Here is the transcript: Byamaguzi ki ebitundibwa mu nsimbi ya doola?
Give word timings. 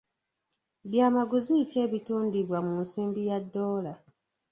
Byamaguzi 0.89 1.55
ki 1.69 1.77
ebitundibwa 1.85 2.57
mu 2.67 2.73
nsimbi 2.83 3.21
ya 3.29 3.37
doola? 3.53 3.93